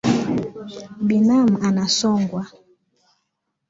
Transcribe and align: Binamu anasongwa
Binamu 1.07 1.57
anasongwa 1.67 2.43